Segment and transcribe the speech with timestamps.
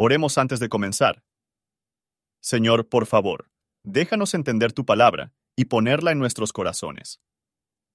[0.00, 1.24] Oremos antes de comenzar.
[2.40, 3.50] Señor, por favor,
[3.82, 7.20] déjanos entender tu palabra y ponerla en nuestros corazones.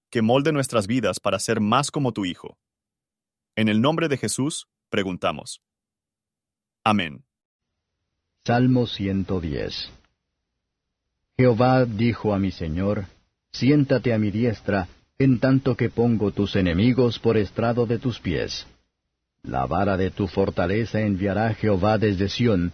[0.10, 2.58] Que molde nuestras vidas para ser más como tu Hijo.
[3.56, 5.62] En el nombre de Jesús, preguntamos.
[6.84, 7.24] Amén.
[8.46, 9.90] Salmo 110
[11.38, 13.06] Jehová dijo a mi Señor,
[13.54, 14.90] Siéntate a mi diestra,
[15.20, 18.68] en tanto que pongo tus enemigos por estrado de tus pies.
[19.44, 22.72] La vara de tu fortaleza enviará Jehová desde Sión,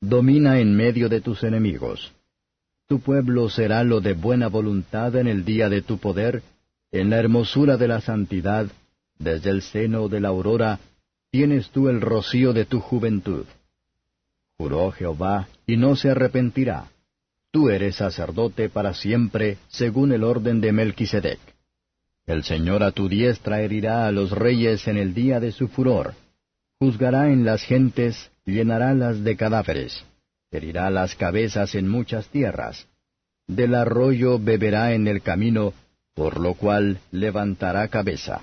[0.00, 2.12] domina en medio de tus enemigos.
[2.86, 6.42] Tu pueblo será lo de buena voluntad en el día de tu poder,
[6.92, 8.66] en la hermosura de la santidad,
[9.18, 10.78] desde el seno de la aurora,
[11.30, 13.46] tienes tú el rocío de tu juventud.
[14.58, 16.90] Juró Jehová, y no se arrepentirá.
[17.50, 21.38] Tú eres sacerdote para siempre, según el orden de Melquisedec.
[22.30, 26.14] El Señor a tu diestra herirá a los reyes en el día de su furor.
[26.78, 30.04] Juzgará en las gentes, llenará las de cadáveres.
[30.52, 32.86] Herirá las cabezas en muchas tierras.
[33.48, 35.74] Del arroyo beberá en el camino,
[36.14, 38.42] por lo cual levantará cabeza.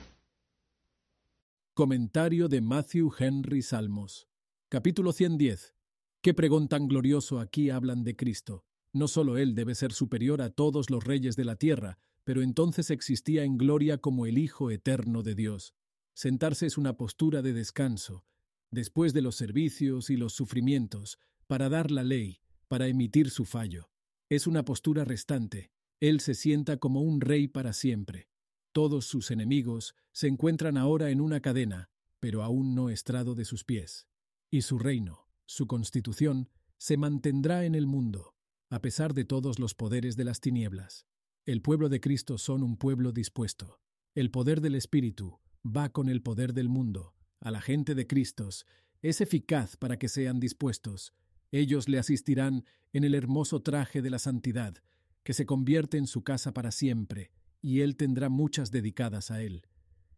[1.74, 4.28] Comentario de Matthew Henry Salmos.
[4.68, 5.74] Capítulo 110.
[6.22, 8.66] ¿Qué pregón tan glorioso aquí hablan de Cristo?
[8.92, 12.90] No solo Él debe ser superior a todos los reyes de la tierra, pero entonces
[12.90, 15.74] existía en gloria como el Hijo eterno de Dios.
[16.14, 18.26] Sentarse es una postura de descanso,
[18.70, 23.90] después de los servicios y los sufrimientos, para dar la ley, para emitir su fallo.
[24.28, 25.72] Es una postura restante.
[26.02, 28.28] Él se sienta como un rey para siempre.
[28.74, 31.90] Todos sus enemigos se encuentran ahora en una cadena,
[32.20, 34.06] pero aún no estrado de sus pies.
[34.52, 38.36] Y su reino, su constitución, se mantendrá en el mundo,
[38.70, 41.08] a pesar de todos los poderes de las tinieblas.
[41.48, 43.80] El pueblo de Cristo son un pueblo dispuesto.
[44.16, 47.14] El poder del Espíritu va con el poder del mundo.
[47.40, 48.66] A la gente de Cristos
[49.02, 51.14] es eficaz para que sean dispuestos.
[51.54, 54.76] Ellos le asistirán en el hermoso traje de la santidad,
[55.24, 59.62] que se convierte en su casa para siempre, y él tendrá muchas dedicadas a él.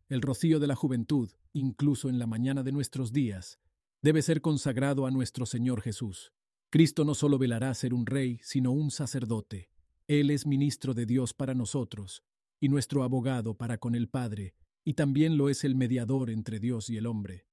[0.08, 3.60] El rocío de la juventud, incluso en la mañana de nuestros días,
[4.02, 6.34] debe ser consagrado a nuestro Señor Jesús.
[6.72, 9.70] Cristo no solo velará ser un rey, sino un sacerdote.
[10.10, 12.24] Él es ministro de Dios para nosotros,
[12.60, 16.90] y nuestro abogado para con el Padre, y también lo es el mediador entre Dios
[16.90, 17.46] y el hombre.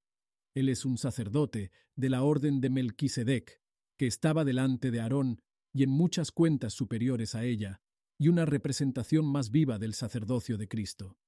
[0.54, 3.60] Él es un sacerdote de la orden de Melquisedec,
[3.98, 5.42] que estaba delante de Aarón
[5.74, 7.82] y en muchas cuentas superiores a ella,
[8.16, 11.18] y una representación más viva del sacerdocio de Cristo.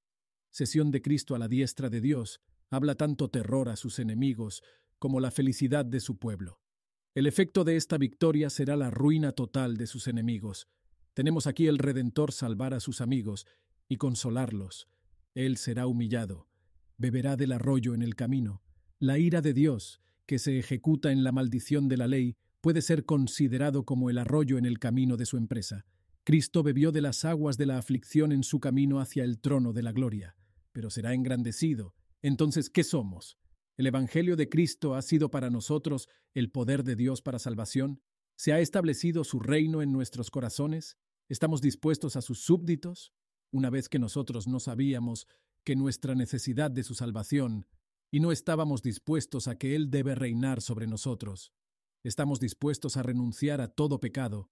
[0.49, 2.41] Sesión de Cristo a la diestra de Dios
[2.71, 4.63] habla tanto terror a sus enemigos
[4.99, 6.63] como la felicidad de su pueblo.
[7.15, 10.69] El efecto de esta victoria será la ruina total de sus enemigos.
[11.19, 13.45] Tenemos aquí el Redentor salvar a sus amigos
[13.89, 14.87] y consolarlos.
[15.35, 16.47] Él será humillado,
[16.97, 18.63] beberá del arroyo en el camino.
[19.01, 23.05] La ira de Dios, que se ejecuta en la maldición de la ley, puede ser
[23.05, 25.87] considerado como el arroyo en el camino de su empresa.
[26.23, 29.83] Cristo bebió de las aguas de la aflicción en su camino hacia el trono de
[29.83, 30.37] la gloria,
[30.71, 31.97] pero será engrandecido.
[32.23, 33.39] Entonces, ¿qué somos?
[33.77, 38.03] ¿El Evangelio de Cristo ha sido para nosotros el poder de Dios para salvación?
[38.37, 40.97] ¿Se ha establecido su reino en nuestros corazones?
[41.29, 43.13] ¿Estamos dispuestos a sus súbditos?
[43.53, 45.27] Una vez que nosotros no sabíamos
[45.63, 47.67] que nuestra necesidad de su salvación
[48.11, 51.53] y no estábamos dispuestos a que Él debe reinar sobre nosotros,
[52.03, 54.51] estamos dispuestos a renunciar a todo pecado,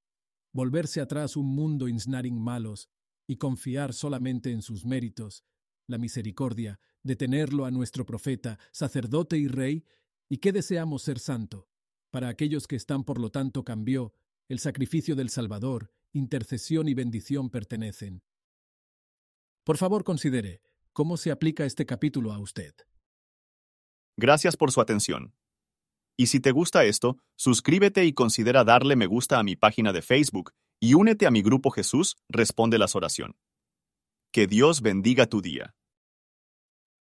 [0.52, 2.90] volverse atrás un mundo insnaring malos
[3.26, 5.44] y confiar solamente en sus méritos,
[5.86, 9.84] la misericordia de tenerlo a nuestro profeta, sacerdote y rey,
[10.28, 11.70] y que deseamos ser santo.
[12.10, 14.12] Para aquellos que están, por lo tanto, cambió,
[14.48, 18.22] el sacrificio del Salvador, intercesión y bendición pertenecen.
[19.64, 20.62] Por favor, considere
[20.92, 22.74] cómo se aplica este capítulo a usted.
[24.16, 25.34] Gracias por su atención.
[26.16, 30.00] Y si te gusta esto, suscríbete y considera darle me gusta a mi página de
[30.00, 33.36] Facebook y únete a mi grupo Jesús Responde las Oración.
[34.32, 35.74] Que Dios bendiga tu día.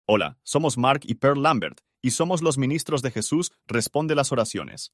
[0.08, 4.94] Hola, somos Mark y Pearl Lambert, y somos los ministros de Jesús Responde las Oraciones.